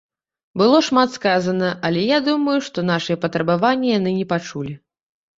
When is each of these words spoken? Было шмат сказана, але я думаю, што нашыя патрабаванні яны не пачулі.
Было 0.59 0.77
шмат 0.85 1.09
сказана, 1.17 1.67
але 1.89 2.01
я 2.11 2.17
думаю, 2.27 2.55
што 2.69 2.85
нашыя 2.91 3.17
патрабаванні 3.25 3.91
яны 3.99 4.15
не 4.21 4.25
пачулі. 4.33 4.73